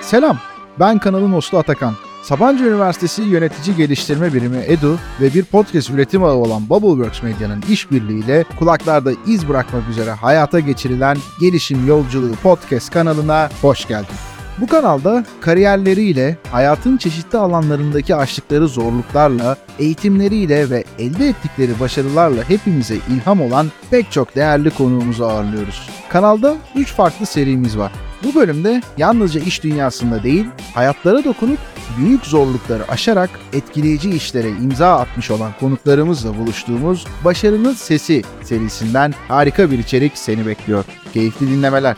[0.00, 0.38] Selam,
[0.80, 1.94] ben kanalın hostu Atakan.
[2.22, 8.44] Sabancı Üniversitesi Yönetici Geliştirme Birimi EDU ve bir podcast üretim ağı olan Bubbleworks Medya'nın işbirliğiyle
[8.58, 14.31] kulaklarda iz bırakmak üzere hayata geçirilen Gelişim Yolculuğu podcast kanalına hoş geldin.
[14.58, 23.40] Bu kanalda kariyerleriyle, hayatın çeşitli alanlarındaki aştıkları zorluklarla, eğitimleriyle ve elde ettikleri başarılarla hepimize ilham
[23.40, 25.88] olan pek çok değerli konuğumuzu ağırlıyoruz.
[26.08, 27.92] Kanalda 3 farklı serimiz var.
[28.24, 31.58] Bu bölümde yalnızca iş dünyasında değil, hayatlara dokunup
[31.98, 39.78] büyük zorlukları aşarak etkileyici işlere imza atmış olan konuklarımızla buluştuğumuz Başarının Sesi serisinden harika bir
[39.78, 40.84] içerik seni bekliyor.
[41.12, 41.96] Keyifli dinlemeler.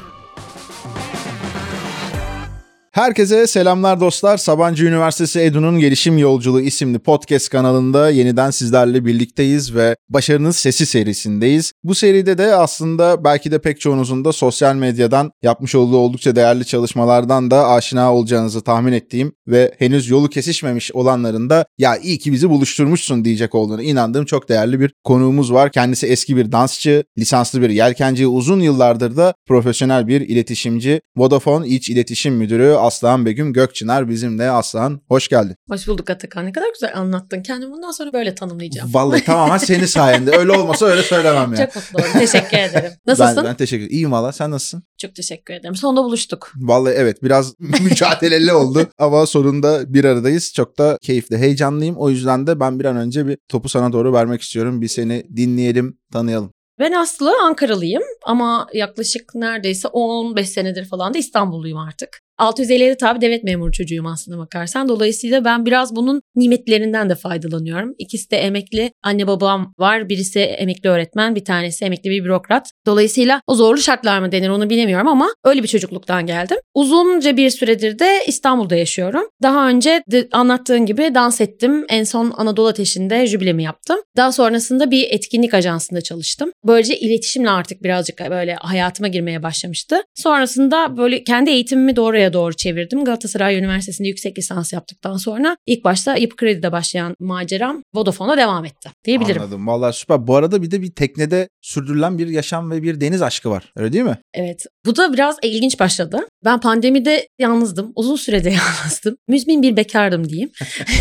[2.95, 4.37] Herkese selamlar dostlar.
[4.37, 11.73] Sabancı Üniversitesi Edu'nun Gelişim Yolculuğu isimli podcast kanalında yeniden sizlerle birlikteyiz ve Başarının Sesi serisindeyiz.
[11.85, 16.67] Bu seride de aslında belki de pek çoğunuzun da sosyal medyadan yapmış olduğu oldukça değerli
[16.67, 22.33] çalışmalardan da aşina olacağınızı tahmin ettiğim ve henüz yolu kesişmemiş olanların da ya iyi ki
[22.33, 25.73] bizi buluşturmuşsun diyecek olduğunu inandığım çok değerli bir konuğumuz var.
[25.73, 31.91] Kendisi eski bir dansçı, lisanslı bir yelkenci, uzun yıllardır da profesyonel bir iletişimci, Vodafone İç
[31.91, 34.51] İletişim Müdürü Aslan Begüm Gökçınar bizimle.
[34.51, 35.57] Aslan hoş geldin.
[35.69, 36.47] Hoş bulduk Atakan.
[36.47, 37.43] Ne kadar güzel anlattın.
[37.43, 38.95] Kendimi bundan sonra böyle tanımlayacağım.
[38.95, 40.37] Vallahi tamamen senin sayende.
[40.37, 41.67] Öyle olmasa öyle söylemem ya.
[41.71, 42.21] Çok mutlu oldum.
[42.21, 42.93] Teşekkür ederim.
[43.07, 43.37] Nasılsın?
[43.37, 43.95] Ben, ben teşekkür ederim.
[43.97, 44.33] İyiyim valla.
[44.33, 44.83] Sen nasılsın?
[44.99, 45.75] Çok teşekkür ederim.
[45.77, 46.53] Sonunda buluştuk.
[46.57, 50.53] Vallahi evet biraz mücadeleli oldu ama sonunda bir aradayız.
[50.53, 51.97] Çok da keyifli, heyecanlıyım.
[51.97, 54.81] O yüzden de ben bir an önce bir topu sana doğru vermek istiyorum.
[54.81, 56.51] Bir seni dinleyelim, tanıyalım.
[56.79, 62.21] Ben Aslı Ankaralıyım ama yaklaşık neredeyse 15 senedir falan da İstanbulluyum artık.
[62.39, 64.89] 650'ye tabi devlet memuru çocuğuyum aslında bakarsan.
[64.89, 67.95] Dolayısıyla ben biraz bunun nimetlerinden de faydalanıyorum.
[67.99, 70.09] İkisi de emekli anne babam var.
[70.09, 72.71] Birisi emekli öğretmen, bir tanesi emekli bir bürokrat.
[72.87, 76.57] Dolayısıyla o zorlu şartlar mı denir onu bilemiyorum ama öyle bir çocukluktan geldim.
[76.75, 79.29] Uzunca bir süredir de İstanbul'da yaşıyorum.
[79.43, 81.85] Daha önce de anlattığın gibi dans ettim.
[81.89, 83.97] En son Anadolu Ateşi'nde jübilemi yaptım.
[84.17, 86.53] Daha sonrasında bir etkinlik ajansında çalıştım.
[86.67, 90.03] Böylece iletişimle artık birazcık böyle hayatıma girmeye başlamıştı.
[90.15, 93.05] Sonrasında böyle kendi eğitimimi doğru oraya doğru çevirdim.
[93.05, 98.91] Galatasaray Üniversitesi'nde yüksek lisans yaptıktan sonra ilk başta Yapı Kredi'de başlayan maceram Vodafone'a devam etti
[99.05, 99.43] diyebilirim.
[99.43, 99.67] Anladım.
[99.67, 100.27] Vallahi süper.
[100.27, 103.73] Bu arada bir de bir teknede sürdürülen bir yaşam ve bir deniz aşkı var.
[103.77, 104.19] Öyle değil mi?
[104.35, 104.67] Evet.
[104.87, 106.19] Bu da biraz ilginç başladı.
[106.45, 107.93] Ben pandemide yalnızdım.
[107.97, 109.17] Uzun sürede yalnızdım.
[109.29, 110.51] Müzmin bir bekardım diyeyim.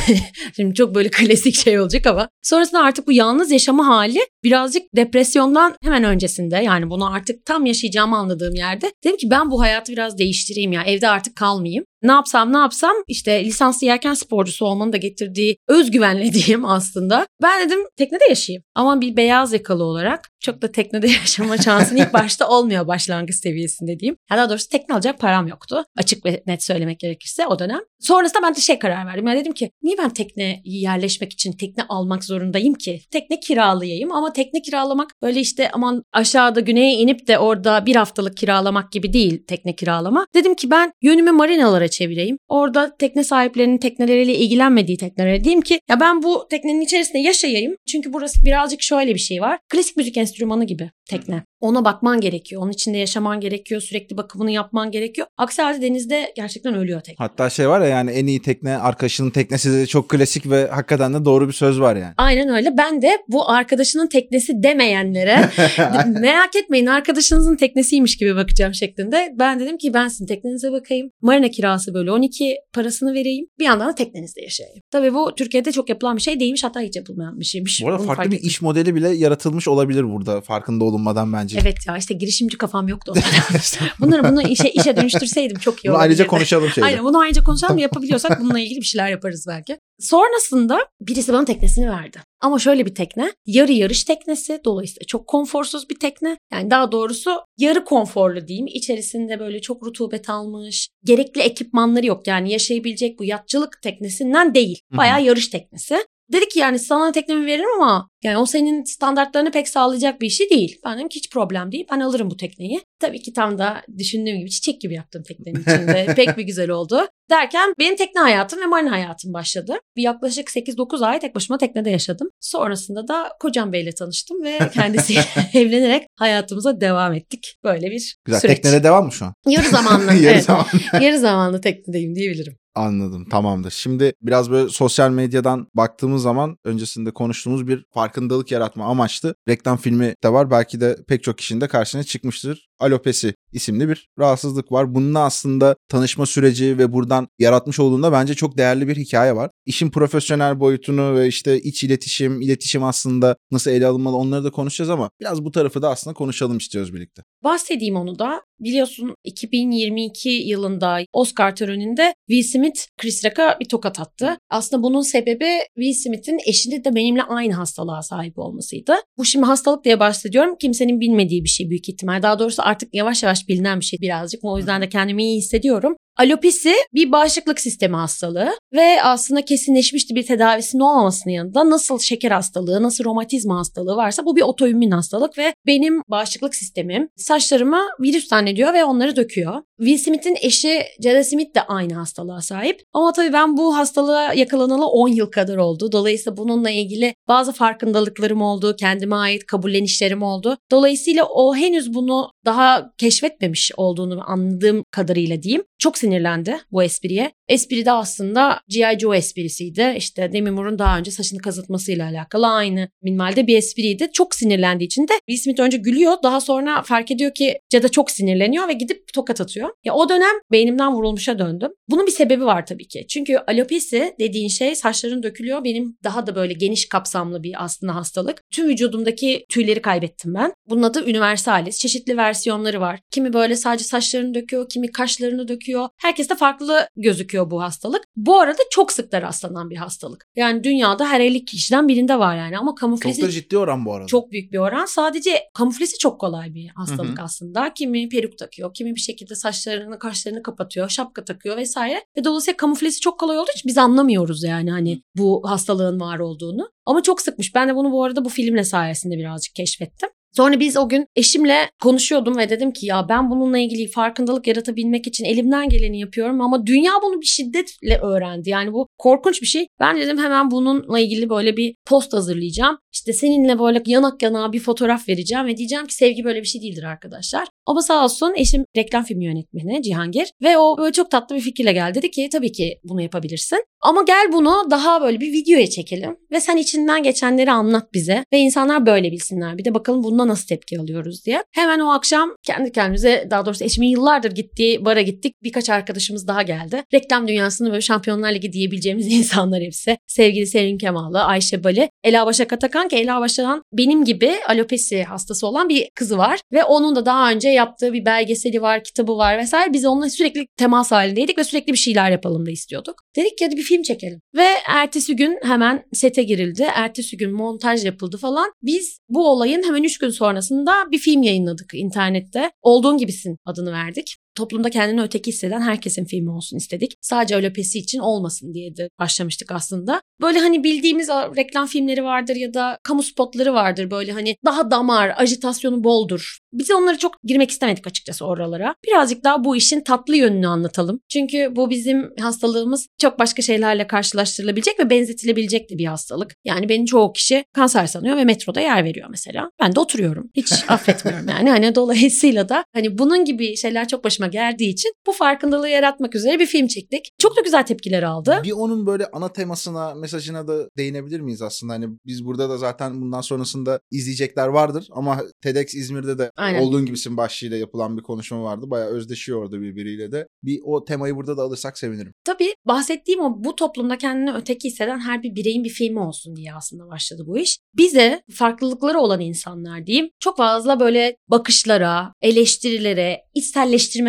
[0.55, 2.29] Şimdi çok böyle klasik şey olacak ama.
[2.41, 8.17] Sonrasında artık bu yalnız yaşama hali birazcık depresyondan hemen öncesinde yani bunu artık tam yaşayacağımı
[8.17, 10.83] anladığım yerde dedim ki ben bu hayatı biraz değiştireyim ya.
[10.83, 11.85] Evde artık kalmayayım.
[12.03, 17.27] Ne yapsam ne yapsam işte lisanslı yerken sporcusu olmanın da getirdiği özgüvenle diyeyim aslında.
[17.41, 18.63] Ben dedim teknede yaşayayım.
[18.75, 23.99] Ama bir beyaz yakalı olarak çok da teknede yaşama şansın ilk başta olmuyor başlangıç seviyesinde
[23.99, 24.17] diyeyim.
[24.31, 25.83] Ya daha doğrusu tekne alacak param yoktu.
[25.97, 27.79] Açık ve net söylemek gerekirse o dönem.
[27.99, 29.27] Sonrasında ben de şey karar verdim.
[29.27, 33.01] Ya dedim ki niye ben tekne yerleşmek için tekne almak zorundayım ki?
[33.11, 38.37] Tekne kiralayayım ama tekne kiralamak böyle işte aman aşağıda güneye inip de orada bir haftalık
[38.37, 40.25] kiralamak gibi değil tekne kiralama.
[40.35, 42.37] Dedim ki ben yönümü marinalara çevireyim.
[42.47, 47.75] Orada tekne sahiplerinin tekneleriyle ilgilenmediği teknelere diyeyim ki ya ben bu teknenin içerisinde yaşayayım.
[47.87, 49.59] Çünkü burası birazcık şöyle bir şey var.
[49.69, 51.43] Klasik müzik enstrümanı gibi tekne.
[51.63, 52.61] Ona bakman gerekiyor.
[52.61, 53.81] Onun içinde yaşaman gerekiyor.
[53.81, 55.27] Sürekli bakımını yapman gerekiyor.
[55.37, 57.15] Aksi halde denizde gerçekten ölüyor tekne.
[57.25, 61.13] Hatta şey var ya yani en iyi tekne arkadaşının teknesi de çok klasik ve hakikaten
[61.13, 62.13] de doğru bir söz var yani.
[62.17, 62.77] Aynen öyle.
[62.77, 65.49] Ben de bu arkadaşının teknesi demeyenlere
[66.19, 69.33] merak etmeyin arkadaşınızın teknesiymiş gibi bakacağım şeklinde.
[69.39, 71.09] Ben dedim ki ben sizin teknenize bakayım.
[71.21, 73.45] Marina kirası böyle 12 parasını vereyim.
[73.59, 74.81] Bir yandan da teknenizde yaşayayım.
[74.91, 76.63] Tabii bu Türkiye'de çok yapılan bir şey değilmiş.
[76.63, 77.81] Hatta hiç yapılmayan bir şeymiş.
[77.83, 78.47] Bu arada Bunu farklı fark bir ettim.
[78.47, 81.52] iş modeli bile yaratılmış olabilir burada farkında olunmadan bence.
[81.61, 83.13] Evet ya işte girişimci kafam yoktu.
[83.99, 86.85] Bunları bunu işe, işe dönüştürseydim çok iyi Bunu ayrıca konuşalım şeyde.
[86.85, 89.77] Aynen bunu ayrıca konuşalım yapabiliyorsak bununla ilgili bir şeyler yaparız belki.
[89.99, 92.19] Sonrasında birisi bana teknesini verdi.
[92.41, 93.33] Ama şöyle bir tekne.
[93.45, 94.61] Yarı yarış teknesi.
[94.65, 96.37] Dolayısıyla çok konforsuz bir tekne.
[96.51, 98.67] Yani daha doğrusu yarı konforlu diyeyim.
[98.67, 100.89] İçerisinde böyle çok rutubet almış.
[101.03, 102.27] Gerekli ekipmanları yok.
[102.27, 104.79] Yani yaşayabilecek bu yatçılık teknesinden değil.
[104.91, 106.05] Bayağı yarış teknesi.
[106.31, 110.49] Dedi ki yani sana teknemi veririm ama yani o senin standartlarını pek sağlayacak bir işi
[110.49, 110.79] değil.
[110.85, 111.85] Ben dedim ki hiç problem değil.
[111.91, 112.81] Ben alırım bu tekneyi.
[112.99, 116.13] Tabii ki tam da düşündüğüm gibi çiçek gibi yaptım teknenin içinde.
[116.15, 117.07] pek bir güzel oldu.
[117.29, 119.75] Derken benim tekne hayatım ve marina hayatım başladı.
[119.95, 122.29] Bir yaklaşık 8-9 ay tek başıma teknede yaşadım.
[122.39, 125.23] Sonrasında da kocam beyle tanıştım ve kendisiyle
[125.53, 127.55] evlenerek hayatımıza devam ettik.
[127.63, 128.39] Böyle bir Güzel.
[128.39, 128.55] süreç.
[128.55, 129.33] Teknede devam mı şu an?
[129.47, 130.13] Yarı zamanlı.
[130.13, 130.43] Yarı evet.
[130.43, 130.65] zaman.
[131.01, 132.57] Yarı zamanlı teknedeyim diyebilirim.
[132.75, 133.71] Anladım tamamdır.
[133.71, 139.77] Şimdi biraz böyle sosyal medyadan baktığımız zaman öncesinde konuştuğumuz bir fark farkındalık yaratma amaçlı reklam
[139.77, 140.51] filmi de var.
[140.51, 142.69] Belki de pek çok kişinin de karşısına çıkmıştır.
[142.79, 144.95] Alopesi isimli bir rahatsızlık var.
[144.95, 149.51] Bununla aslında tanışma süreci ve buradan yaratmış olduğunda bence çok değerli bir hikaye var.
[149.65, 154.89] İşin profesyonel boyutunu ve işte iç iletişim, iletişim aslında nasıl ele alınmalı onları da konuşacağız
[154.89, 157.23] ama biraz bu tarafı da aslında konuşalım istiyoruz birlikte.
[157.43, 158.41] Bahsedeyim onu da.
[158.63, 164.37] Biliyorsun 2022 yılında Oscar töreninde Will Smith Chris Rock'a bir tokat attı.
[164.49, 168.93] Aslında bunun sebebi Will Smith'in eşinin de benimle aynı hastalığa sahip olmasıydı.
[169.17, 170.55] Bu şimdi hastalık diye bahsediyorum.
[170.61, 172.21] Kimsenin bilmediği bir şey büyük ihtimal.
[172.21, 174.39] Daha doğrusu artık yavaş yavaş bilinen bir şey birazcık.
[174.43, 175.95] O yüzden de kendimi iyi hissediyorum.
[176.17, 182.83] Alopisi bir bağışıklık sistemi hastalığı ve aslında kesinleşmişti bir tedavisinin olmamasının yanında nasıl şeker hastalığı,
[182.83, 188.73] nasıl romatizma hastalığı varsa bu bir otoimmün hastalık ve benim bağışıklık sistemim saçlarıma virüs zannediyor
[188.73, 189.61] ve onları döküyor.
[189.77, 192.81] Will Smith'in eşi Jada Smith de aynı hastalığa sahip.
[192.93, 195.91] Ama tabii ben bu hastalığa yakalanalı 10 yıl kadar oldu.
[195.91, 200.57] Dolayısıyla bununla ilgili bazı farkındalıklarım oldu, kendime ait kabullenişlerim oldu.
[200.71, 205.63] Dolayısıyla o henüz bunu daha keşfetmemiş olduğunu anladığım kadarıyla diyeyim.
[205.79, 207.31] Çok sinirlendi bu espriye.
[207.47, 208.99] Espri de aslında G.I.
[208.99, 209.93] Joe esprisiydi.
[209.97, 214.09] İşte Demi Moore'un daha önce saçını kazıtmasıyla alakalı aynı minvalde bir espriydi.
[214.13, 216.13] Çok sinirlendiği için de Will Smith önce gülüyor.
[216.23, 219.69] Daha sonra fark ediyor ki Jada çok sinirleniyor ve gidip tokat atıyor.
[219.83, 221.71] Ya o dönem beynimden vurulmuşa döndüm.
[221.89, 223.05] Bunun bir sebebi var tabii ki.
[223.09, 225.63] Çünkü alopesi dediğin şey saçların dökülüyor.
[225.63, 228.41] Benim daha da böyle geniş kapsamlı bir aslında hastalık.
[228.51, 230.53] Tüm vücudumdaki tüyleri kaybettim ben.
[230.69, 231.79] Bunun adı universalis.
[231.79, 232.99] Çeşitli versiyonları var.
[233.11, 235.89] Kimi böyle sadece saçlarını döküyor, kimi kaşlarını döküyor.
[235.97, 238.03] Herkes de farklı gözüküyor bu hastalık.
[238.15, 240.25] Bu arada çok sık da rastlanan bir hastalık.
[240.35, 243.93] Yani dünyada her 50 kişiden birinde var yani ama kamuflesi Çok da ciddi oran bu
[243.93, 244.07] arada.
[244.07, 244.85] çok büyük bir oran.
[244.85, 247.73] Sadece kamuflesi çok kolay bir hastalık aslında.
[247.73, 252.03] Kimi peruk takıyor, kimi bir şekilde saçlarını, kaşlarını kapatıyor, şapka takıyor vesaire.
[252.17, 256.69] Ve dolayısıyla kamuflesi çok kolay olduğu için biz anlamıyoruz yani hani bu hastalığın var olduğunu.
[256.85, 257.55] Ama çok sıkmış.
[257.55, 260.09] Ben de bunu bu arada bu filmle sayesinde birazcık keşfettim.
[260.35, 265.07] Sonra biz o gün eşimle konuşuyordum ve dedim ki ya ben bununla ilgili farkındalık yaratabilmek
[265.07, 268.49] için elimden geleni yapıyorum ama dünya bunu bir şiddetle öğrendi.
[268.49, 269.67] Yani bu korkunç bir şey.
[269.79, 272.77] Ben dedim hemen bununla ilgili böyle bir post hazırlayacağım.
[272.93, 276.61] İşte seninle böyle yanak yanağa bir fotoğraf vereceğim ve diyeceğim ki sevgi böyle bir şey
[276.61, 277.47] değildir arkadaşlar.
[277.65, 281.73] Ama sağ olsun eşim reklam filmi yönetmeni Cihangir ve o böyle çok tatlı bir fikirle
[281.73, 281.95] geldi.
[281.95, 283.63] Dedi ki tabii ki bunu yapabilirsin.
[283.81, 288.37] Ama gel bunu daha böyle bir videoya çekelim ve sen içinden geçenleri anlat bize ve
[288.37, 289.57] insanlar böyle bilsinler.
[289.57, 291.43] Bir de bakalım bundan nasıl tepki alıyoruz diye.
[291.51, 295.35] Hemen o akşam kendi kendimize daha doğrusu eşimin yıllardır gittiği bara gittik.
[295.43, 296.83] Birkaç arkadaşımız daha geldi.
[296.93, 299.97] Reklam dünyasında böyle Şampiyonlar Ligi diyebileceğimiz insanlar hepsi.
[300.07, 305.47] Sevgili Sevin Kemal'ı, Ayşe Bali, Ela Başak Atakan ki Ela Başak'ın benim gibi alopesi hastası
[305.47, 306.39] olan bir kızı var.
[306.51, 309.73] Ve onun da daha önce yaptığı bir belgeseli var, kitabı var vesaire.
[309.73, 312.95] Biz onunla sürekli temas halindeydik ve sürekli bir şeyler yapalım da istiyorduk.
[313.15, 314.21] Dedik ki hadi bir film çekelim.
[314.35, 316.67] Ve ertesi gün hemen sete girildi.
[316.75, 318.51] Ertesi gün montaj yapıldı falan.
[318.61, 322.51] Biz bu olayın hemen 3 gün sonrasında bir film yayınladık internette.
[322.61, 326.95] Olduğun gibisin adını verdik toplumda kendini öteki hisseden herkesin filmi olsun istedik.
[327.01, 330.01] Sadece alopesi için olmasın diye de başlamıştık aslında.
[330.21, 335.13] Böyle hani bildiğimiz reklam filmleri vardır ya da kamu spotları vardır böyle hani daha damar,
[335.17, 336.37] ajitasyonu boldur.
[336.53, 338.75] Biz onları çok girmek istemedik açıkçası oralara.
[338.87, 340.99] Birazcık daha bu işin tatlı yönünü anlatalım.
[341.09, 346.35] Çünkü bu bizim hastalığımız çok başka şeylerle karşılaştırılabilecek ve benzetilebilecek de bir hastalık.
[346.45, 349.49] Yani beni çoğu kişi kanser sanıyor ve metroda yer veriyor mesela.
[349.61, 350.29] Ben de oturuyorum.
[350.35, 351.49] Hiç affetmiyorum yani.
[351.49, 356.39] Hani dolayısıyla da hani bunun gibi şeyler çok başıma geldiği için bu farkındalığı yaratmak üzere
[356.39, 357.09] bir film çektik.
[357.17, 358.41] Çok da güzel tepkiler aldı.
[358.43, 361.73] Bir onun böyle ana temasına, mesajına da değinebilir miyiz aslında?
[361.73, 366.61] Hani biz burada da zaten bundan sonrasında izleyecekler vardır ama TEDx İzmir'de de Aynen.
[366.61, 368.65] olduğun gibisin başlığıyla yapılan bir konuşma vardı.
[368.69, 370.27] Bayağı özdeşiyor orada birbiriyle de.
[370.43, 372.13] Bir o temayı burada da alırsak sevinirim.
[372.25, 376.53] Tabii bahsettiğim o bu toplumda kendini öteki hisseden her bir bireyin bir filmi olsun diye
[376.53, 377.59] aslında başladı bu iş.
[377.77, 383.21] Bize farklılıkları olan insanlar diyeyim çok fazla böyle bakışlara, eleştirilere,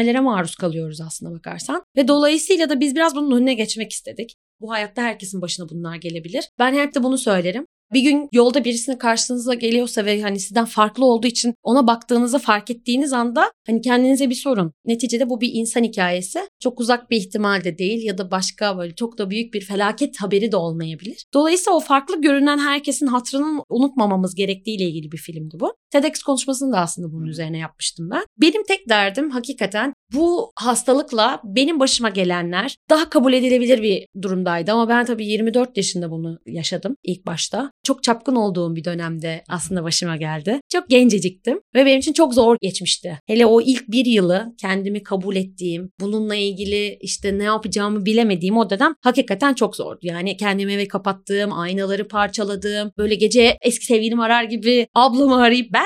[0.05, 1.83] içselleştirmelere maruz kalıyoruz aslında bakarsan.
[1.97, 4.37] Ve dolayısıyla da biz biraz bunun önüne geçmek istedik.
[4.61, 6.49] Bu hayatta herkesin başına bunlar gelebilir.
[6.59, 7.67] Ben hep de bunu söylerim.
[7.95, 12.71] Bir gün yolda birisinin karşınıza geliyorsa ve hani sizden farklı olduğu için ona baktığınızı fark
[12.71, 14.73] ettiğiniz anda hani kendinize bir sorun.
[14.87, 16.49] Neticede bu bir insan hikayesi.
[16.61, 20.21] Çok uzak bir ihtimal de değil ya da başka böyle çok da büyük bir felaket
[20.21, 21.25] haberi de olmayabilir.
[21.35, 25.75] Dolayısıyla o farklı görünen herkesin hatırını unutmamamız gerektiğiyle ilgili bir filmdi bu.
[25.91, 28.25] TEDx konuşmasını da aslında bunun üzerine yapmıştım ben.
[28.41, 34.89] Benim tek derdim hakikaten bu hastalıkla benim başıma gelenler daha kabul edilebilir bir durumdaydı ama
[34.89, 37.71] ben tabii 24 yaşında bunu yaşadım ilk başta.
[37.85, 40.61] Çok çapkın olduğum bir dönemde aslında başıma geldi.
[40.73, 43.19] Çok genceciktim ve benim için çok zor geçmişti.
[43.27, 48.71] Hele o ilk bir yılı kendimi kabul ettiğim, bununla ilgili işte ne yapacağımı bilemediğim o
[48.71, 49.99] dönem hakikaten çok zordu.
[50.03, 55.85] Yani kendimi eve kapattığım, aynaları parçaladığım, böyle gece eski sevgilim arar gibi ablamı arayıp ben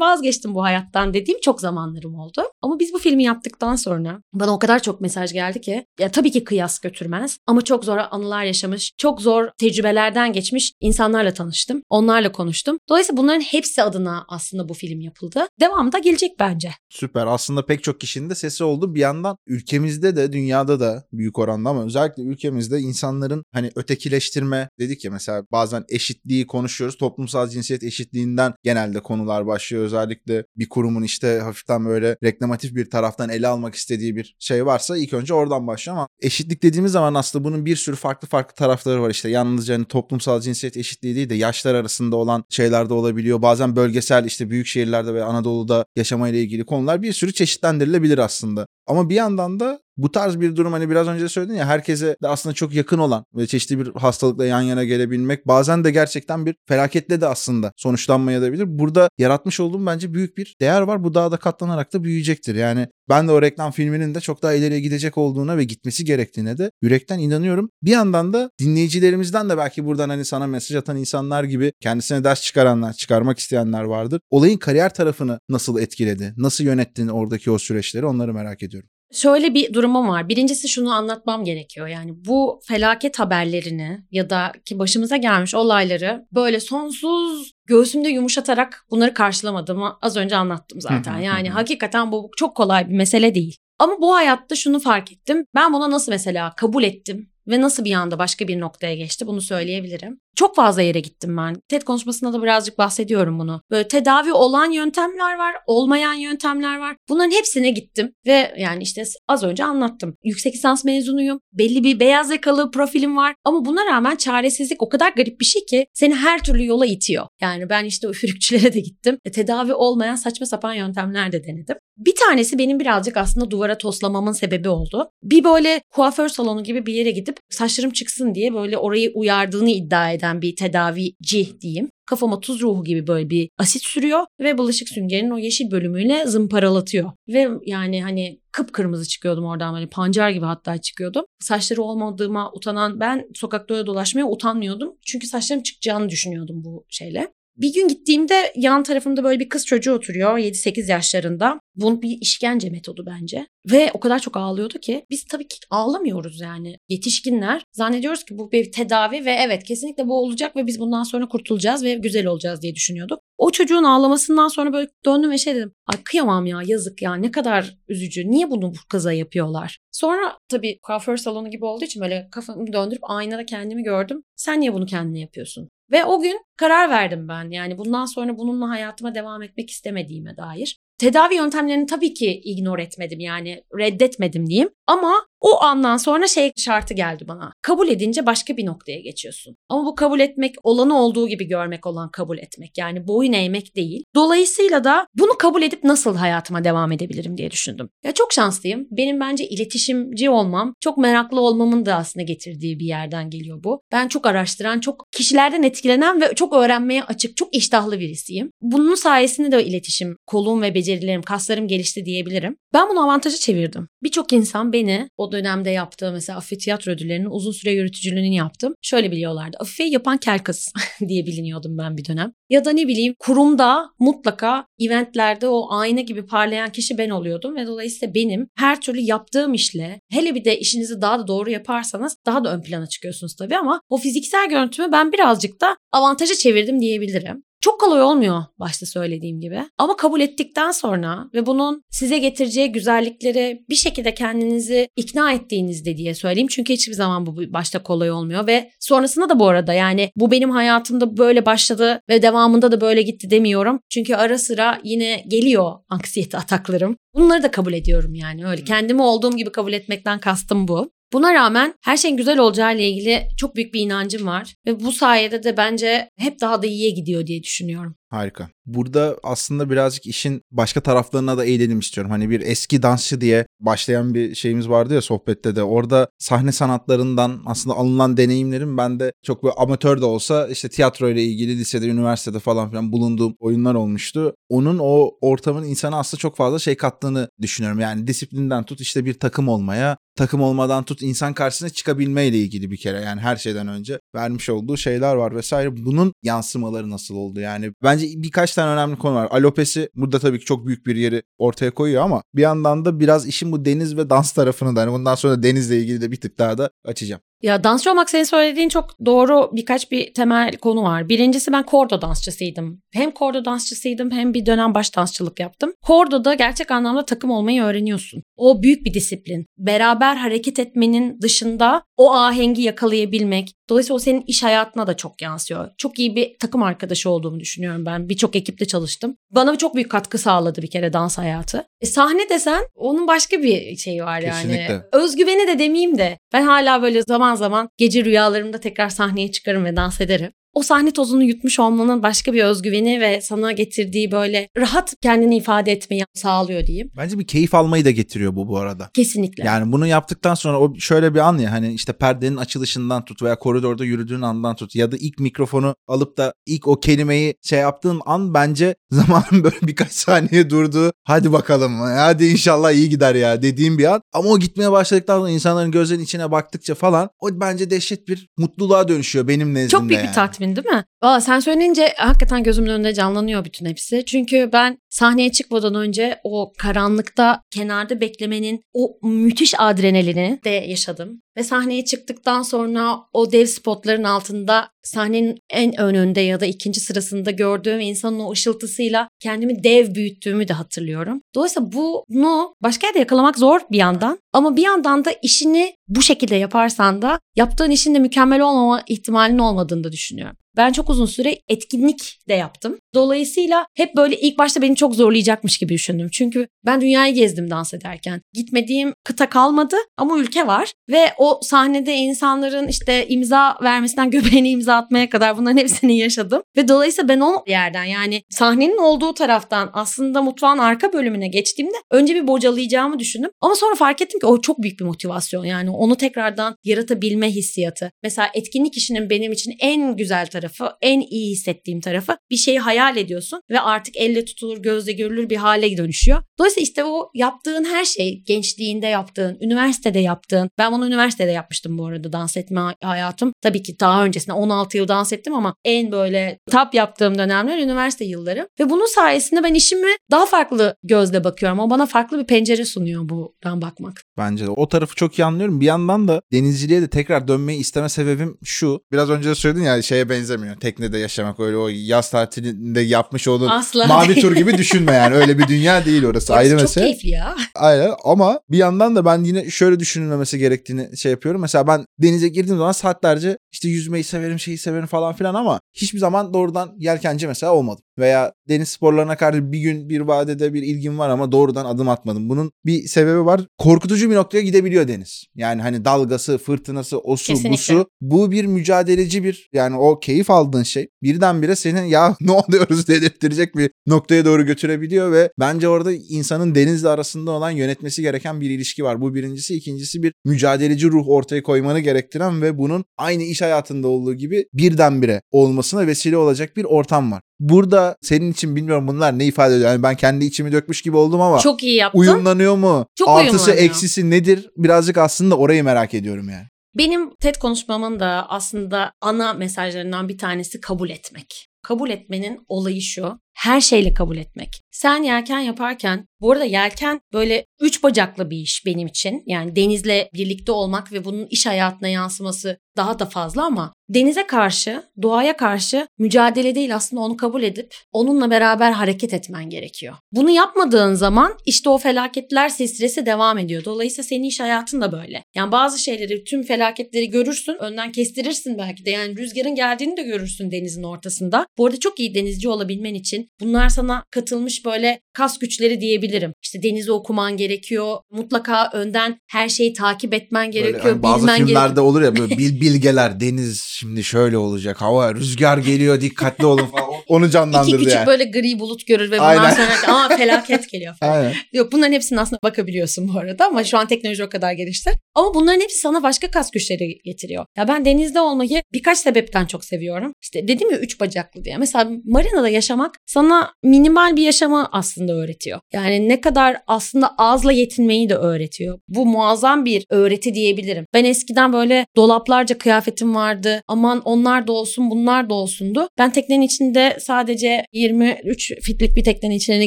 [0.00, 2.42] vazgeçtim bu hayattan dediğim çok zamanlarım oldu.
[2.62, 6.30] Ama biz bu filmi yaptıktan sonra bana o kadar çok mesaj geldi ki ya tabii
[6.30, 11.82] ki kıyas götürmez ama çok zor anılar yaşamış, çok zor tecrübelerden geçmiş insanlarla tanıştım.
[11.90, 12.78] Onlarla konuştum.
[12.88, 15.46] Dolayısıyla bunların hepsi adına aslında bu film yapıldı.
[15.60, 16.70] Devamı da gelecek bence.
[16.88, 17.26] Süper.
[17.26, 18.94] Aslında pek çok kişinin de sesi oldu.
[18.94, 25.04] Bir yandan ülkemizde de dünyada da büyük oranda ama özellikle ülkemizde insanların hani ötekileştirme dedik
[25.04, 26.96] ya mesela bazen eşitliği konuşuyoruz.
[26.96, 29.84] Toplumsal cinsiyet eşitliğinden genelde konular başlıyor.
[29.84, 34.96] Özellikle bir kurumun işte hafiften böyle reklamatif bir taraftan ele almak istediği bir şey varsa
[34.96, 39.02] ilk önce oradan başlıyor ama eşitlik dediğimiz zaman aslında bunun bir sürü farklı farklı tarafları
[39.02, 39.28] var işte.
[39.28, 43.42] Yalnızca hani toplumsal cinsiyet eşitliği değil de yaşlar arasında olan şeyler de olabiliyor.
[43.42, 48.66] Bazen bölgesel işte büyük şehirlerde ve Anadolu'da yaşamayla ilgili konular bir sürü çeşitlendirilebilir aslında.
[48.86, 52.28] Ama bir yandan da bu tarz bir durum hani biraz önce söyledin ya herkese de
[52.28, 56.56] aslında çok yakın olan ve çeşitli bir hastalıkla yan yana gelebilmek bazen de gerçekten bir
[56.68, 58.78] felaketle de aslında sonuçlanmayabilir.
[58.78, 61.04] Burada yaratmış olduğum bence büyük bir değer var.
[61.04, 62.54] Bu daha da katlanarak da büyüyecektir.
[62.54, 66.58] Yani ben de o reklam filminin de çok daha ileriye gidecek olduğuna ve gitmesi gerektiğine
[66.58, 67.70] de yürekten inanıyorum.
[67.82, 72.42] Bir yandan da dinleyicilerimizden de belki buradan hani sana mesaj atan insanlar gibi kendisine ders
[72.42, 74.20] çıkaranlar, çıkarmak isteyenler vardır.
[74.30, 76.34] Olayın kariyer tarafını nasıl etkiledi?
[76.36, 78.81] Nasıl yönettin oradaki o süreçleri onları merak ediyorum.
[79.12, 80.28] Şöyle bir durumum var.
[80.28, 81.86] Birincisi şunu anlatmam gerekiyor.
[81.86, 89.14] Yani bu felaket haberlerini ya da ki başımıza gelmiş olayları böyle sonsuz göğsümde yumuşatarak bunları
[89.14, 91.18] karşılamadığımı az önce anlattım zaten.
[91.18, 93.56] Yani hakikaten bu çok kolay bir mesele değil.
[93.78, 95.44] Ama bu hayatta şunu fark ettim.
[95.54, 99.40] Ben buna nasıl mesela kabul ettim ve nasıl bir anda başka bir noktaya geçti bunu
[99.40, 100.18] söyleyebilirim.
[100.36, 101.56] Çok fazla yere gittim ben.
[101.68, 103.62] TED konuşmasında da birazcık bahsediyorum bunu.
[103.70, 106.96] Böyle tedavi olan yöntemler var, olmayan yöntemler var.
[107.08, 110.14] Bunların hepsine gittim ve yani işte az önce anlattım.
[110.24, 111.40] Yüksek lisans mezunuyum.
[111.52, 115.64] Belli bir beyaz yakalı profilim var ama buna rağmen çaresizlik o kadar garip bir şey
[115.64, 117.26] ki seni her türlü yola itiyor.
[117.40, 119.18] Yani ben işte üfürükçülere de gittim.
[119.24, 121.76] E, tedavi olmayan saçma sapan yöntemler de denedim.
[121.96, 125.10] Bir tanesi benim birazcık aslında duvara toslamamın sebebi oldu.
[125.22, 130.10] Bir böyle kuaför salonu gibi bir yere gidip saçlarım çıksın diye böyle orayı uyardığını iddia
[130.22, 131.90] eden bir tedavici diyeyim.
[132.06, 137.12] Kafama tuz ruhu gibi böyle bir asit sürüyor ve bulaşık süngerinin o yeşil bölümüyle zımparalatıyor.
[137.28, 141.24] Ve yani hani kıpkırmızı çıkıyordum oradan böyle pancar gibi hatta çıkıyordum.
[141.40, 144.94] Saçları olmadığıma utanan ben sokakta öyle dolaşmaya utanmıyordum.
[145.06, 147.32] Çünkü saçlarım çıkacağını düşünüyordum bu şeyle.
[147.56, 151.60] Bir gün gittiğimde yan tarafımda böyle bir kız çocuğu oturuyor 7-8 yaşlarında.
[151.74, 153.46] Bu bir işkence metodu bence.
[153.72, 156.76] Ve o kadar çok ağlıyordu ki biz tabii ki ağlamıyoruz yani.
[156.88, 161.28] Yetişkinler zannediyoruz ki bu bir tedavi ve evet kesinlikle bu olacak ve biz bundan sonra
[161.28, 163.20] kurtulacağız ve güzel olacağız diye düşünüyorduk.
[163.38, 165.72] O çocuğun ağlamasından sonra böyle döndüm ve şey dedim.
[165.86, 168.30] Ay kıyamam ya yazık ya ne kadar üzücü.
[168.30, 169.78] Niye bunu bu kıza yapıyorlar?
[169.92, 174.22] Sonra tabii kuaför salonu gibi olduğu için böyle kafamı döndürüp aynada kendimi gördüm.
[174.36, 175.68] Sen niye bunu kendine yapıyorsun?
[175.92, 177.50] Ve o gün karar verdim ben.
[177.50, 180.80] Yani bundan sonra bununla hayatıma devam etmek istemediğime dair.
[180.98, 184.70] Tedavi yöntemlerini tabii ki ignore etmedim yani reddetmedim diyeyim.
[184.86, 187.52] Ama o andan sonra şey şartı geldi bana.
[187.62, 189.56] Kabul edince başka bir noktaya geçiyorsun.
[189.68, 192.78] Ama bu kabul etmek olanı olduğu gibi görmek olan kabul etmek.
[192.78, 194.04] Yani boyun eğmek değil.
[194.14, 197.88] Dolayısıyla da bunu kabul edip nasıl hayatıma devam edebilirim diye düşündüm.
[198.04, 198.86] Ya çok şanslıyım.
[198.90, 203.82] Benim bence iletişimci olmam, çok meraklı olmamın da aslında getirdiği bir yerden geliyor bu.
[203.92, 208.50] Ben çok araştıran, çok kişilerden etkilenen ve çok öğrenmeye açık, çok iştahlı birisiyim.
[208.60, 212.56] Bunun sayesinde de iletişim kolum ve becerilerim, kaslarım gelişti diyebilirim.
[212.74, 213.88] Ben bunu avantaja çevirdim.
[214.02, 218.74] Birçok insan beni dönemde yaptığı mesela Afife tiyatro ödüllerinin uzun süre yürütücülüğünü yaptım.
[218.82, 219.56] Şöyle biliyorlardı.
[219.60, 220.38] Afife'yi yapan kel
[221.08, 222.32] diye biliniyordum ben bir dönem.
[222.50, 227.66] Ya da ne bileyim kurumda mutlaka eventlerde o ayna gibi parlayan kişi ben oluyordum ve
[227.66, 232.44] dolayısıyla benim her türlü yaptığım işle hele bir de işinizi daha da doğru yaparsanız daha
[232.44, 237.42] da ön plana çıkıyorsunuz tabii ama o fiziksel görüntümü ben birazcık da avantaja çevirdim diyebilirim.
[237.62, 239.62] Çok kolay olmuyor başta söylediğim gibi.
[239.78, 246.14] Ama kabul ettikten sonra ve bunun size getireceği güzellikleri bir şekilde kendinizi ikna ettiğinizde diye
[246.14, 246.48] söyleyeyim.
[246.50, 250.50] Çünkü hiçbir zaman bu başta kolay olmuyor ve sonrasında da bu arada yani bu benim
[250.50, 253.80] hayatımda böyle başladı ve devamında da böyle gitti demiyorum.
[253.90, 256.96] Çünkü ara sıra yine geliyor anksiyete ataklarım.
[257.14, 258.64] Bunları da kabul ediyorum yani öyle.
[258.64, 260.90] Kendimi olduğum gibi kabul etmekten kastım bu.
[261.12, 264.92] Buna rağmen her şeyin güzel olacağı ile ilgili çok büyük bir inancım var ve bu
[264.92, 267.96] sayede de bence hep daha da iyiye gidiyor diye düşünüyorum.
[268.12, 268.48] Harika.
[268.66, 272.10] Burada aslında birazcık işin başka taraflarına da eğilelim istiyorum.
[272.10, 275.62] Hani bir eski dansçı diye başlayan bir şeyimiz vardı ya sohbette de.
[275.62, 281.08] Orada sahne sanatlarından aslında alınan deneyimlerim ben de çok böyle amatör de olsa işte tiyatro
[281.08, 284.34] ile ilgili lisede, üniversitede falan filan bulunduğum oyunlar olmuştu.
[284.48, 287.80] Onun o ortamın insana aslında çok fazla şey kattığını düşünüyorum.
[287.80, 292.70] Yani disiplinden tut işte bir takım olmaya, takım olmadan tut insan karşısına çıkabilme ile ilgili
[292.70, 295.84] bir kere yani her şeyden önce vermiş olduğu şeyler var vesaire.
[295.84, 297.40] Bunun yansımaları nasıl oldu?
[297.40, 299.28] Yani bence birkaç tane önemli konu var.
[299.30, 303.26] Alopesi burada tabii ki çok büyük bir yeri ortaya koyuyor ama bir yandan da biraz
[303.26, 306.38] işin bu deniz ve dans tarafını da hani bundan sonra denizle ilgili de bir tık
[306.38, 307.22] daha da açacağım.
[307.42, 311.08] Ya dansçı olmak senin söylediğin çok doğru birkaç bir temel konu var.
[311.08, 312.82] Birincisi ben kordo dansçısıydım.
[312.92, 315.72] Hem kordo dansçısıydım hem bir dönem baş dansçılık yaptım.
[315.82, 318.22] Kordo'da gerçek anlamda takım olmayı öğreniyorsun.
[318.36, 319.46] O büyük bir disiplin.
[319.58, 323.52] Beraber hareket etmenin dışında o ahengi yakalayabilmek.
[323.68, 325.70] Dolayısıyla o senin iş hayatına da çok yansıyor.
[325.78, 328.08] Çok iyi bir takım arkadaşı olduğumu düşünüyorum ben.
[328.08, 329.16] Birçok ekiple çalıştım.
[329.30, 331.64] Bana çok büyük katkı sağladı bir kere dans hayatı.
[331.80, 334.42] E, sahne desen onun başka bir şeyi var yani.
[334.42, 334.82] Kesinlikle.
[334.92, 339.76] Özgüveni de demeyeyim de ben hala böyle zaman zaman gece rüyalarımda tekrar sahneye çıkarım ve
[339.76, 344.94] dans ederim o sahne tozunu yutmuş olmanın başka bir özgüveni ve sana getirdiği böyle rahat
[345.02, 346.90] kendini ifade etmeyi sağlıyor diyeyim.
[346.96, 348.90] Bence bir keyif almayı da getiriyor bu bu arada.
[348.94, 349.44] Kesinlikle.
[349.44, 353.38] Yani bunu yaptıktan sonra o şöyle bir an ya hani işte perdenin açılışından tut veya
[353.38, 358.00] koridorda yürüdüğün andan tut ya da ilk mikrofonu alıp da ilk o kelimeyi şey yaptığın
[358.06, 363.78] an bence zamanın böyle birkaç saniye durduğu hadi bakalım hadi inşallah iyi gider ya dediğim
[363.78, 364.02] bir an.
[364.12, 368.88] Ama o gitmeye başladıktan sonra insanların gözlerinin içine baktıkça falan o bence dehşet bir mutluluğa
[368.88, 370.08] dönüşüyor benim nezdimde Çok büyük yani.
[370.08, 370.84] bir tatmin değil mi?
[371.02, 374.04] Valla sen söyleyince hakikaten gözümün önünde canlanıyor bütün hepsi.
[374.06, 381.22] Çünkü ben sahneye çıkmadan önce o karanlıkta kenarda beklemenin o müthiş adrenalini de yaşadım.
[381.36, 387.30] Ve sahneye çıktıktan sonra o dev spotların altında sahnenin en önünde ya da ikinci sırasında
[387.30, 391.20] gördüğüm insanın o ışıltısıyla kendimi dev büyüttüğümü de hatırlıyorum.
[391.34, 396.36] Dolayısıyla bunu başka yerde yakalamak zor bir yandan ama bir yandan da işini bu şekilde
[396.36, 400.36] yaparsan da yaptığın işin de mükemmel olmama ihtimalinin olmadığını da düşünüyorum.
[400.56, 402.78] Ben çok uzun süre etkinlik de yaptım.
[402.94, 406.08] Dolayısıyla hep böyle ilk başta beni çok zorlayacakmış gibi düşündüm.
[406.12, 408.20] Çünkü ben dünyayı gezdim dans ederken.
[408.32, 410.72] Gitmediğim kıta kalmadı ama ülke var.
[410.90, 416.42] Ve o sahnede insanların işte imza vermesinden göbeğini imza atmaya kadar bunların hepsini yaşadım.
[416.56, 422.14] Ve dolayısıyla ben o yerden yani sahnenin olduğu taraftan aslında mutfağın arka bölümüne geçtiğimde önce
[422.14, 423.30] bir bocalayacağımı düşündüm.
[423.40, 425.44] Ama sonra fark ettim ki o çok büyük bir motivasyon.
[425.44, 427.92] Yani onu tekrardan yaratabilme hissiyatı.
[428.02, 430.41] Mesela etkinlik işinin benim için en güzel tarafı,
[430.82, 435.36] en iyi hissettiğim tarafı bir şeyi hayal ediyorsun ve artık elle tutulur, gözle görülür bir
[435.36, 436.22] hale dönüşüyor.
[436.38, 441.86] Dolayısıyla işte o yaptığın her şey, gençliğinde yaptığın, üniversitede yaptığın, ben bunu üniversitede yapmıştım bu
[441.86, 443.32] arada dans etme hayatım.
[443.42, 448.04] Tabii ki daha öncesinde 16 yıl dans ettim ama en böyle tap yaptığım dönemler üniversite
[448.04, 448.48] yılları.
[448.60, 451.58] Ve bunun sayesinde ben işimi daha farklı gözle bakıyorum.
[451.58, 454.02] O bana farklı bir pencere sunuyor buradan bakmak.
[454.16, 454.50] Bence de.
[454.50, 455.60] O tarafı çok iyi anlıyorum.
[455.60, 458.80] Bir yandan da denizciliğe de tekrar dönmeyi isteme sebebim şu.
[458.92, 460.56] Biraz önce de söyledin ya şeye benzemiyor.
[460.56, 464.20] Teknede yaşamak öyle o yaz tatilinde yapmış olduğun Asla mavi değil.
[464.20, 465.14] tur gibi düşünme yani.
[465.14, 466.34] Öyle bir dünya değil orası.
[466.34, 466.84] Ayrı çok mesele.
[466.84, 467.36] keyifli ya.
[467.54, 471.40] Aynen ama bir yandan da ben yine şöyle düşünülmemesi gerektiğini şey yapıyorum.
[471.40, 475.98] Mesela ben denize girdiğim zaman saatlerce işte yüzmeyi severim, şeyi severim falan filan ama hiçbir
[475.98, 477.84] zaman doğrudan yelkenci mesela olmadım.
[477.98, 482.28] Veya deniz sporlarına karşı bir gün bir vadede bir ilgim var ama doğrudan adım atmadım.
[482.28, 483.46] Bunun bir sebebi var.
[483.58, 485.24] Korkutucu bir noktaya gidebiliyor deniz.
[485.34, 487.86] Yani hani dalgası, fırtınası, o su, bu su.
[488.00, 493.56] Bu bir mücadeleci bir yani o keyif aldığın şey birdenbire senin ya ne oluyoruz dedirttirecek
[493.56, 498.84] bir noktaya doğru götürebiliyor ve bence orada insanın denizle arasında olan yönetmesi gereken bir ilişki
[498.84, 499.00] var.
[499.00, 499.54] Bu birincisi.
[499.54, 505.22] ikincisi bir mücadeleci ruh ortaya koymanı gerektiren ve bunun aynı iş hayatında olduğu gibi birdenbire
[505.30, 507.20] olmasına vesile olacak bir ortam var.
[507.40, 509.70] Burada senin için bilmiyorum bunlar ne ifade ediyor.
[509.70, 511.98] Yani ben kendi içimi dökmüş gibi oldum ama Çok iyi yaptın.
[511.98, 512.86] uyumlanıyor mu?
[512.98, 513.64] Çok Artısı uyumlanıyor.
[513.70, 514.50] eksisi nedir?
[514.56, 516.46] Birazcık aslında orayı merak ediyorum yani.
[516.78, 521.48] Benim TED konuşmamın da aslında ana mesajlarından bir tanesi kabul etmek.
[521.62, 523.18] Kabul etmenin olayı şu.
[523.34, 524.62] Her şeyle kabul etmek.
[524.70, 529.22] Sen yelken yaparken, bu arada yelken böyle üç bacaklı bir iş benim için.
[529.26, 534.82] Yani denizle birlikte olmak ve bunun iş hayatına yansıması daha da fazla ama denize karşı,
[535.02, 539.94] doğaya karşı mücadele değil aslında onu kabul edip onunla beraber hareket etmen gerekiyor.
[540.12, 543.64] Bunu yapmadığın zaman işte o felaketler silsilesi devam ediyor.
[543.64, 545.24] Dolayısıyla senin iş hayatın da böyle.
[545.34, 548.90] Yani bazı şeyleri, tüm felaketleri görürsün, önden kestirirsin belki de.
[548.90, 551.46] Yani rüzgarın geldiğini de görürsün denizin ortasında.
[551.58, 556.32] Bu arada çok iyi denizci olabilmen için için bunlar sana katılmış böyle kas güçleri diyebilirim.
[556.42, 557.96] İşte denizi okuman gerekiyor.
[558.10, 560.84] Mutlaka önden her şeyi takip etmen gerekiyor.
[560.84, 561.86] Böyle hani bazı filmlerde gerekiyor.
[561.86, 566.86] olur ya böyle bil, bilgeler deniz şimdi şöyle olacak hava rüzgar geliyor dikkatli olun falan
[567.08, 568.06] onu İki canlandırdı küçük yani.
[568.06, 569.50] böyle gri bulut görür ve bundan Aynen.
[569.54, 571.12] sonra aa felaket geliyor falan.
[571.16, 571.34] Aynen.
[571.52, 574.90] Yok bunların hepsinin aslında bakabiliyorsun bu arada ama şu an teknoloji o kadar gelişti.
[575.14, 577.46] Ama bunların hepsi sana başka kas güçleri getiriyor.
[577.56, 580.12] Ya ben denizde olmayı birkaç sebepten çok seviyorum.
[580.22, 581.56] İşte dedim ya üç bacaklı diye.
[581.58, 585.60] Mesela marinada yaşamak sana minimal bir yaşamı aslında öğretiyor.
[585.72, 588.78] Yani ne kadar aslında azla yetinmeyi de öğretiyor.
[588.88, 590.86] Bu muazzam bir öğreti diyebilirim.
[590.94, 593.62] Ben eskiden böyle dolaplarca kıyafetim vardı.
[593.68, 595.88] Aman onlar da olsun bunlar da olsundu.
[595.98, 599.66] Ben teknenin içinde sadece 23 fitlik bir teknenin içine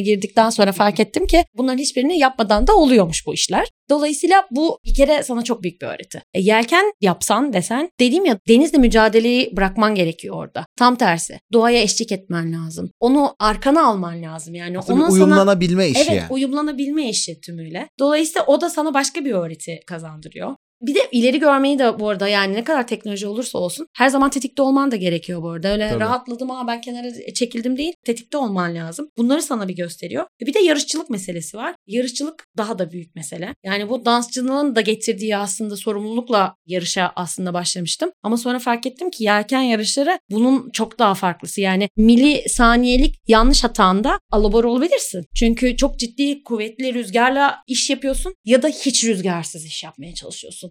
[0.00, 3.68] girdikten sonra fark ettim ki bunların hiçbirini yapmadan da oluyormuş bu işler.
[3.90, 6.22] Dolayısıyla bu bir kere sana çok büyük bir öğreti.
[6.34, 10.66] E, yelken yapsan desen dediğim ya denizle mücadeleyi bırakman gerekiyor orada.
[10.76, 11.38] Tam tersi.
[11.52, 12.90] Doğaya eşlik etmen lazım.
[13.00, 14.54] Onu arkana alman lazım.
[14.54, 16.26] Yani Aslında onun sana uyumlanabilme işi Evet yani.
[16.30, 17.88] uyumlanabilme işi tümüyle.
[17.98, 20.54] Dolayısıyla o da sana başka bir öğreti kazandırıyor.
[20.86, 24.30] Bir de ileri görmeyi de bu arada yani ne kadar teknoloji olursa olsun her zaman
[24.30, 25.72] tetikte olman da gerekiyor bu arada.
[25.72, 26.00] Öyle Tabii.
[26.00, 27.92] rahatladım ama ben kenara çekildim değil.
[28.04, 29.08] Tetikte olman lazım.
[29.16, 30.26] Bunları sana bir gösteriyor.
[30.40, 31.74] Bir de yarışçılık meselesi var.
[31.86, 33.54] Yarışçılık daha da büyük mesele.
[33.64, 38.10] Yani bu dansçılığın da getirdiği aslında sorumlulukla yarışa aslında başlamıştım.
[38.22, 41.60] Ama sonra fark ettim ki yelken yarışları bunun çok daha farklısı.
[41.60, 45.24] Yani mili saniyelik yanlış hatanda alabor olabilirsin.
[45.34, 50.70] Çünkü çok ciddi kuvvetli rüzgarla iş yapıyorsun ya da hiç rüzgarsız iş yapmaya çalışıyorsun.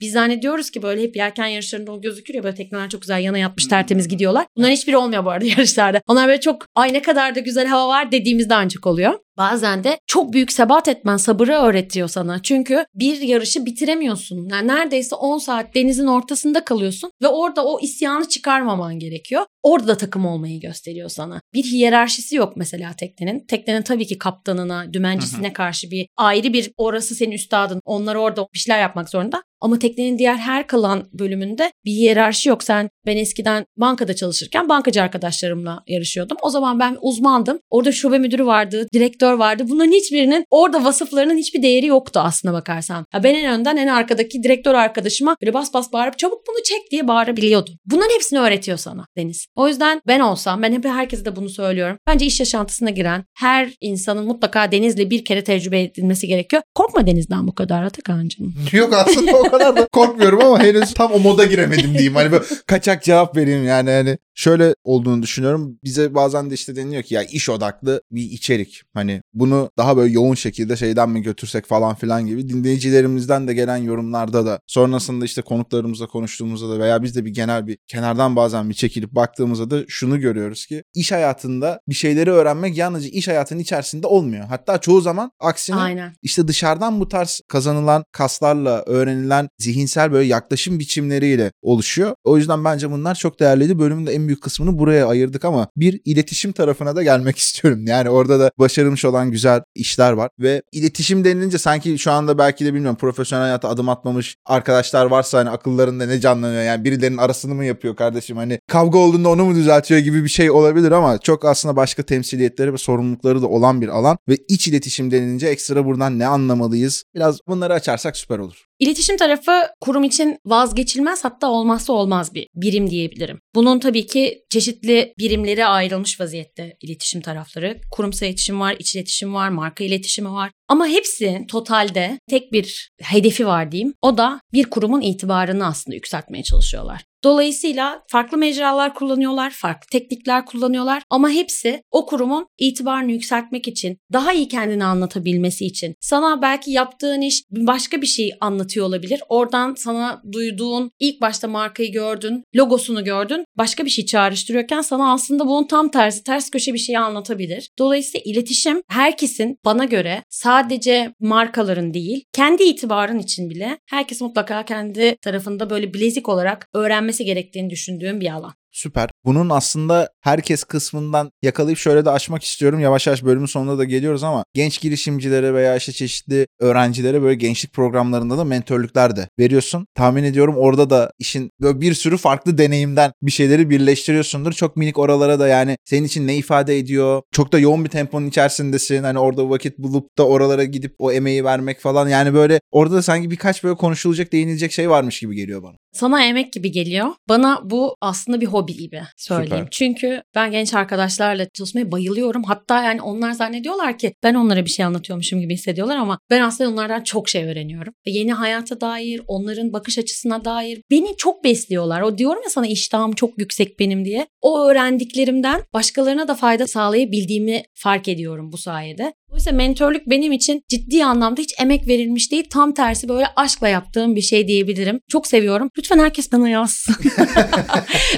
[0.00, 3.38] Biz zannediyoruz ki böyle hep yelken yarışlarında o gözükür ya böyle tekneler çok güzel yana
[3.38, 4.46] yapmış tertemiz gidiyorlar.
[4.56, 6.00] Bunların hiçbiri olmuyor bu arada yarışlarda.
[6.06, 9.14] Onlar böyle çok ay ne kadar da güzel hava var dediğimizde ancak oluyor.
[9.36, 12.42] Bazen de çok büyük sebat etmen sabırı öğretiyor sana.
[12.42, 14.48] Çünkü bir yarışı bitiremiyorsun.
[14.50, 19.46] Yani neredeyse 10 saat denizin ortasında kalıyorsun ve orada o isyanı çıkarmaman gerekiyor.
[19.62, 21.40] Orada da takım olmayı gösteriyor sana.
[21.54, 23.46] Bir hiyerarşisi yok mesela teknenin.
[23.46, 27.80] Teknenin tabii ki kaptanına, dümencisine karşı bir ayrı bir orası senin üstadın.
[27.84, 29.42] Onlar orada bir şeyler yapmak zorunda.
[29.60, 32.62] Ama teknenin diğer her kalan bölümünde bir hiyerarşi yok.
[32.64, 36.36] Sen ben eskiden bankada çalışırken bankacı arkadaşlarımla yarışıyordum.
[36.42, 37.58] O zaman ben uzmandım.
[37.70, 39.64] Orada şube müdürü vardı, direktör vardı.
[39.68, 43.06] Bunların hiçbirinin orada vasıflarının hiçbir değeri yoktu aslına bakarsan.
[43.14, 46.90] Ya ben en önden en arkadaki direktör arkadaşıma böyle bas bas bağırıp çabuk bunu çek
[46.90, 47.74] diye bağırabiliyordum.
[47.86, 49.46] Bunların hepsini öğretiyor sana Deniz.
[49.56, 51.98] O yüzden ben olsam ben hep herkese de bunu söylüyorum.
[52.06, 56.62] Bence iş yaşantısına giren her insanın mutlaka denizle bir kere tecrübe edilmesi gerekiyor.
[56.74, 58.54] Korkma denizden bu kadar Atakan'cığım.
[58.72, 62.14] Yok aslında o kadar da korkmuyorum ama henüz tam o moda giremedim diyeyim.
[62.14, 65.78] Hani böyle kaçak cevap vereyim yani hani şöyle olduğunu düşünüyorum.
[65.84, 68.82] Bize bazen de işte deniliyor ki ya iş odaklı bir içerik.
[68.94, 73.76] Hani bunu daha böyle yoğun şekilde şeyden mi götürsek falan filan gibi dinleyicilerimizden de gelen
[73.76, 78.68] yorumlarda da sonrasında işte konuklarımızla konuştuğumuzda da veya biz de bir genel bir kenardan bazen
[78.68, 83.60] bir çekilip baktığımızda da şunu görüyoruz ki iş hayatında bir şeyleri öğrenmek yalnızca iş hayatının
[83.60, 84.44] içerisinde olmuyor.
[84.44, 86.12] Hatta çoğu zaman aksine Aynen.
[86.22, 92.14] işte dışarıdan bu tarz kazanılan kaslarla öğrenilen zihinsel böyle yaklaşım biçimleriyle oluşuyor.
[92.24, 93.78] O yüzden bence bunlar çok değerliydi.
[93.78, 97.86] Bölümün de en büyük kısmını buraya ayırdık ama bir iletişim tarafına da gelmek istiyorum.
[97.86, 102.64] Yani orada da başarılmış olan güzel işler var ve iletişim denilince sanki şu anda belki
[102.64, 107.54] de bilmiyorum profesyonel hayata adım atmamış arkadaşlar varsa hani akıllarında ne canlanıyor yani birilerinin arasını
[107.54, 111.44] mı yapıyor kardeşim hani kavga olduğunda onu mu düzeltiyor gibi bir şey olabilir ama çok
[111.44, 116.18] aslında başka temsiliyetleri ve sorumlulukları da olan bir alan ve iç iletişim denilince ekstra buradan
[116.18, 117.04] ne anlamalıyız?
[117.14, 118.66] Biraz bunları açarsak süper olur.
[118.78, 123.40] İletişim tarafı kurum için vazgeçilmez hatta olmazsa olmaz bir birim diyebilirim.
[123.54, 127.80] Bunun tabii ki çeşitli birimlere ayrılmış vaziyette iletişim tarafları.
[127.90, 130.50] Kurumsal iletişim var, iç iletişim var, marka iletişimi var.
[130.68, 133.94] Ama hepsi totalde tek bir hedefi var diyeyim.
[134.02, 137.04] O da bir kurumun itibarını aslında yükseltmeye çalışıyorlar.
[137.24, 144.32] Dolayısıyla farklı mecralar kullanıyorlar, farklı teknikler kullanıyorlar ama hepsi o kurumun itibarını yükseltmek için, daha
[144.32, 149.20] iyi kendini anlatabilmesi için, sana belki yaptığın iş başka bir şey anlatıyor olabilir.
[149.28, 155.46] Oradan sana duyduğun, ilk başta markayı gördün, logosunu gördün, başka bir şey çağrıştırıyorken sana aslında
[155.46, 157.70] bunun tam tersi, ters köşe bir şeyi anlatabilir.
[157.78, 165.16] Dolayısıyla iletişim herkesin bana göre sadece markaların değil, kendi itibarın için bile herkes mutlaka kendi
[165.22, 168.54] tarafında böyle bilezik olarak öğrenmesi gerektiğini düşündüğüm bir alan.
[168.76, 169.10] Süper.
[169.24, 172.80] Bunun aslında herkes kısmından yakalayıp şöyle de açmak istiyorum.
[172.80, 177.72] Yavaş yavaş bölümün sonuna da geliyoruz ama genç girişimcilere veya işte çeşitli öğrencilere böyle gençlik
[177.72, 179.86] programlarında da mentörlükler de veriyorsun.
[179.94, 184.52] Tahmin ediyorum orada da işin böyle bir sürü farklı deneyimden bir şeyleri birleştiriyorsundur.
[184.52, 187.22] Çok minik oralara da yani senin için ne ifade ediyor?
[187.32, 189.02] Çok da yoğun bir temponun içerisindesin.
[189.02, 192.08] Hani orada vakit bulup da oralara gidip o emeği vermek falan.
[192.08, 195.76] Yani böyle orada da sanki birkaç böyle konuşulacak, değinilecek şey varmış gibi geliyor bana.
[195.96, 197.08] Sana emek gibi geliyor.
[197.28, 199.50] Bana bu aslında bir hobi gibi söyleyeyim.
[199.50, 199.68] Süper.
[199.70, 202.42] Çünkü ben genç arkadaşlarla çalışmaya bayılıyorum.
[202.44, 206.70] Hatta yani onlar zannediyorlar ki ben onlara bir şey anlatıyormuşum gibi hissediyorlar ama ben aslında
[206.70, 207.92] onlardan çok şey öğreniyorum.
[208.06, 212.00] Ve yeni hayata dair, onların bakış açısına dair beni çok besliyorlar.
[212.00, 214.26] O diyorum ya sana iştahım çok yüksek benim diye.
[214.40, 219.12] O öğrendiklerimden başkalarına da fayda sağlayabildiğimi fark ediyorum bu sayede.
[219.36, 222.46] Dolayısıyla mentörlük benim için ciddi anlamda hiç emek verilmiş değil.
[222.50, 225.00] Tam tersi böyle aşkla yaptığım bir şey diyebilirim.
[225.08, 225.70] Çok seviyorum.
[225.78, 226.94] Lütfen herkes bana yazsın.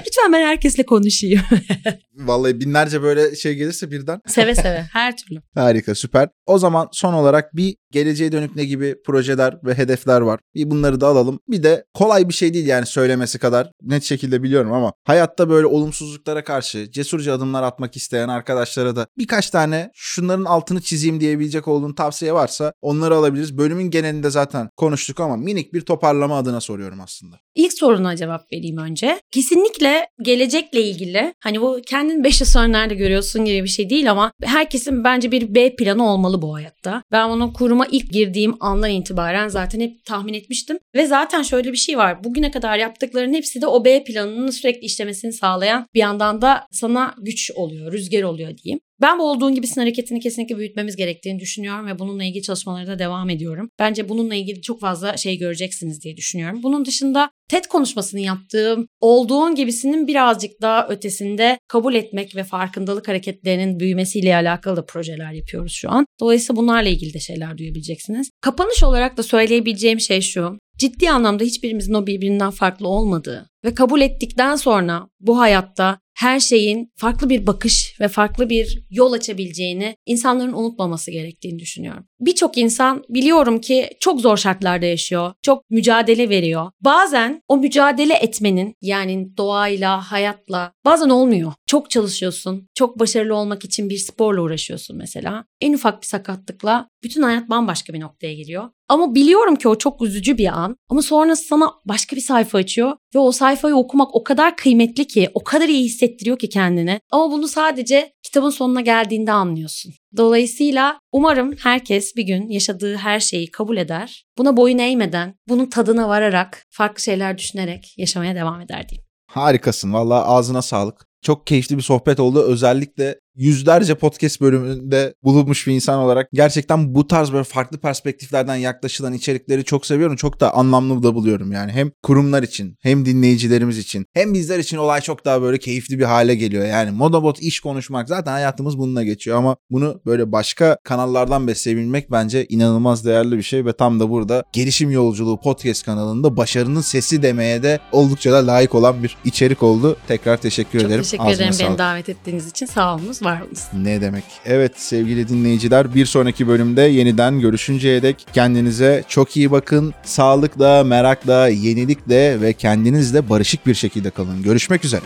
[0.07, 1.41] Lütfen ben herkesle konuşayım.
[2.15, 5.43] Vallahi binlerce böyle şey gelirse birden seve seve her türlü.
[5.55, 6.29] Harika süper.
[6.49, 10.41] O zaman son olarak bir geleceğe dönük ne gibi projeler ve hedefler var.
[10.55, 11.41] Bir bunları da alalım.
[11.49, 15.67] Bir de kolay bir şey değil yani söylemesi kadar net şekilde biliyorum ama hayatta böyle
[15.67, 21.93] olumsuzluklara karşı cesurca adımlar atmak isteyen arkadaşlara da birkaç tane şunların altını çizeyim diyebilecek olduğun
[21.93, 23.59] tavsiye varsa onları alabiliriz.
[23.59, 27.37] Bölümün genelinde zaten konuştuk ama minik bir toparlama adına soruyorum aslında.
[27.55, 29.21] İlk soruna cevap vereyim önce.
[29.31, 34.11] Kesinlikle gelecekle ilgili hani bu kendin 5 yıl sonra nerede görüyorsun gibi bir şey değil
[34.11, 37.03] ama herkesin bence bir B planı olmalı bu hayatta.
[37.13, 40.79] Ben bunu kuruma ilk girdiğim andan itibaren zaten hep tahmin etmiştim.
[40.95, 42.25] Ve zaten şöyle bir şey var.
[42.25, 47.15] Bugüne kadar yaptıkların hepsi de o B planının sürekli işlemesini sağlayan bir yandan da sana
[47.19, 48.81] güç oluyor, rüzgar oluyor diyeyim.
[49.01, 53.31] Ben bu olduğun gibisin hareketini kesinlikle büyütmemiz gerektiğini düşünüyorum ve bununla ilgili çalışmalara da devam
[53.31, 53.71] ediyorum.
[53.79, 56.63] Bence bununla ilgili çok fazla şey göreceksiniz diye düşünüyorum.
[56.63, 63.81] Bunun dışında TED konuşmasını yaptığım olduğun gibisinin birazcık daha ötesinde kabul etmek ve farkındalık hareketlerinin
[63.81, 66.07] büyümesiyle alakalı da projeler yapıyoruz şu an.
[66.21, 68.31] Dolayısıyla bunlarla ilgili de şeyler duyabileceksiniz.
[68.41, 70.59] Kapanış olarak da söyleyebileceğim şey şu.
[70.79, 76.93] Ciddi anlamda hiçbirimizin o birbirinden farklı olmadığı ve kabul ettikten sonra bu hayatta her şeyin
[76.97, 82.07] farklı bir bakış ve farklı bir yol açabileceğini insanların unutmaması gerektiğini düşünüyorum.
[82.21, 86.71] Birçok insan biliyorum ki çok zor şartlarda yaşıyor, çok mücadele veriyor.
[86.81, 91.53] Bazen o mücadele etmenin yani doğayla, hayatla bazen olmuyor.
[91.67, 95.45] Çok çalışıyorsun, çok başarılı olmak için bir sporla uğraşıyorsun mesela.
[95.61, 98.71] En ufak bir sakatlıkla bütün hayat bambaşka bir noktaya geliyor.
[98.89, 100.77] Ama biliyorum ki o çok üzücü bir an.
[100.89, 105.31] Ama sonrası sana başka bir sayfa açıyor ve o sayfayı okumak o kadar kıymetli ki,
[105.35, 107.01] o kadar iyi hissettiriyor ki kendini.
[107.11, 109.93] Ama bunu sadece kitabın sonuna geldiğinde anlıyorsun.
[110.17, 114.25] Dolayısıyla umarım herkes bir gün yaşadığı her şeyi kabul eder.
[114.39, 119.05] Buna boyun eğmeden, bunun tadına vararak, farklı şeyler düşünerek yaşamaya devam eder diyeyim.
[119.31, 119.93] Harikasın.
[119.93, 121.09] Vallahi ağzına sağlık.
[121.23, 122.43] Çok keyifli bir sohbet oldu.
[122.43, 129.13] Özellikle yüzlerce podcast bölümünde bulunmuş bir insan olarak gerçekten bu tarz böyle farklı perspektiflerden yaklaşılan
[129.13, 130.17] içerikleri çok seviyorum.
[130.17, 131.73] Çok da anlamlı da buluyorum yani.
[131.73, 136.05] Hem kurumlar için hem dinleyicilerimiz için hem bizler için olay çok daha böyle keyifli bir
[136.05, 136.65] hale geliyor.
[136.67, 142.47] Yani Modabot iş konuşmak zaten hayatımız bununla geçiyor ama bunu böyle başka kanallardan besleyebilmek bence
[142.49, 147.63] inanılmaz değerli bir şey ve tam da burada Gelişim Yolculuğu podcast kanalında başarının sesi demeye
[147.63, 149.97] de oldukça da layık olan bir içerik oldu.
[150.09, 151.03] Tekrar teşekkür Çok ederim.
[151.03, 151.69] teşekkür Ağzına ederim sağlık.
[151.71, 152.67] beni davet ettiğiniz için.
[152.67, 153.65] Sağ olunuz, var olunuz.
[153.85, 154.25] Ne demek?
[154.47, 159.95] Evet sevgili dinleyiciler bir sonraki bölümde yeniden görüşünceye dek kendinize çok iyi bakın.
[160.05, 164.43] Sağlıkla, merakla, yenilikle ve kendinizle barışık bir şekilde kalın.
[164.43, 165.05] Görüşmek üzere.